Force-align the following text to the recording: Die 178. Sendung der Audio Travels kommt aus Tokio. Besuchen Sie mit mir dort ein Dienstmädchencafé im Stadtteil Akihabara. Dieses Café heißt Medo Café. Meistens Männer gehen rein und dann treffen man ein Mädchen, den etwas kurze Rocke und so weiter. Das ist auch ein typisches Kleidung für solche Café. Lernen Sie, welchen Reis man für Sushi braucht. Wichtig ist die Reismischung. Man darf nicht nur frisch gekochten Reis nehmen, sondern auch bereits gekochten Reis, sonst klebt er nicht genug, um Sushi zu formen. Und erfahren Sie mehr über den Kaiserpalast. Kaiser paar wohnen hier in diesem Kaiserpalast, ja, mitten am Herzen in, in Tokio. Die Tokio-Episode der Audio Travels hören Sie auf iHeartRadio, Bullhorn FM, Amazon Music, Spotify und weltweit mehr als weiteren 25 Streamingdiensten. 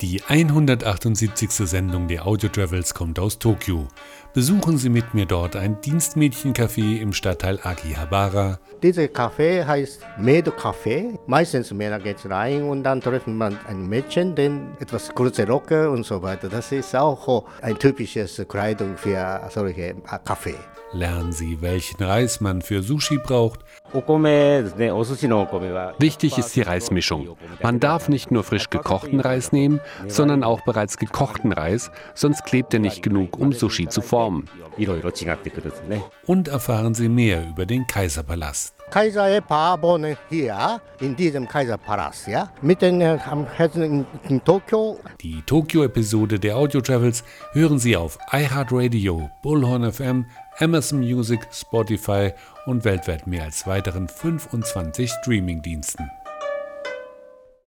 Die 0.00 0.22
178. 0.26 1.50
Sendung 1.50 2.08
der 2.08 2.26
Audio 2.26 2.48
Travels 2.48 2.94
kommt 2.94 3.18
aus 3.18 3.38
Tokio. 3.38 3.86
Besuchen 4.32 4.78
Sie 4.78 4.88
mit 4.88 5.12
mir 5.12 5.26
dort 5.26 5.56
ein 5.56 5.78
Dienstmädchencafé 5.82 7.00
im 7.00 7.12
Stadtteil 7.12 7.60
Akihabara. 7.62 8.58
Dieses 8.82 9.10
Café 9.10 9.66
heißt 9.66 10.00
Medo 10.18 10.52
Café. 10.52 11.18
Meistens 11.26 11.70
Männer 11.74 11.98
gehen 11.98 12.16
rein 12.24 12.62
und 12.62 12.82
dann 12.82 13.02
treffen 13.02 13.36
man 13.36 13.58
ein 13.68 13.86
Mädchen, 13.86 14.34
den 14.34 14.68
etwas 14.80 15.14
kurze 15.14 15.46
Rocke 15.46 15.90
und 15.90 16.06
so 16.06 16.22
weiter. 16.22 16.48
Das 16.48 16.72
ist 16.72 16.96
auch 16.96 17.44
ein 17.60 17.78
typisches 17.78 18.42
Kleidung 18.48 18.96
für 18.96 19.42
solche 19.50 19.96
Café. 20.24 20.54
Lernen 20.92 21.30
Sie, 21.30 21.60
welchen 21.60 22.02
Reis 22.02 22.40
man 22.40 22.62
für 22.62 22.82
Sushi 22.82 23.18
braucht. 23.18 23.60
Wichtig 23.92 26.38
ist 26.38 26.56
die 26.56 26.62
Reismischung. 26.62 27.36
Man 27.62 27.78
darf 27.78 28.08
nicht 28.08 28.32
nur 28.32 28.42
frisch 28.42 28.70
gekochten 28.70 29.20
Reis 29.20 29.52
nehmen, 29.52 29.80
sondern 30.08 30.44
auch 30.44 30.62
bereits 30.62 30.96
gekochten 30.96 31.52
Reis, 31.52 31.90
sonst 32.14 32.44
klebt 32.44 32.74
er 32.74 32.80
nicht 32.80 33.02
genug, 33.02 33.38
um 33.38 33.52
Sushi 33.52 33.88
zu 33.88 34.02
formen. 34.02 34.48
Und 36.26 36.48
erfahren 36.48 36.94
Sie 36.94 37.08
mehr 37.08 37.46
über 37.48 37.66
den 37.66 37.86
Kaiserpalast. 37.86 38.74
Kaiser 38.90 39.40
paar 39.40 39.80
wohnen 39.82 40.16
hier 40.28 40.80
in 41.00 41.14
diesem 41.14 41.46
Kaiserpalast, 41.46 42.26
ja, 42.26 42.50
mitten 42.60 43.00
am 43.02 43.46
Herzen 43.46 43.82
in, 43.82 44.06
in 44.28 44.42
Tokio. 44.42 44.98
Die 45.20 45.42
Tokio-Episode 45.42 46.40
der 46.40 46.56
Audio 46.56 46.80
Travels 46.80 47.22
hören 47.52 47.78
Sie 47.78 47.96
auf 47.96 48.18
iHeartRadio, 48.32 49.30
Bullhorn 49.42 49.92
FM, 49.92 50.26
Amazon 50.58 51.00
Music, 51.00 51.46
Spotify 51.52 52.32
und 52.66 52.84
weltweit 52.84 53.28
mehr 53.28 53.44
als 53.44 53.66
weiteren 53.66 54.08
25 54.08 55.10
Streamingdiensten. 55.10 56.10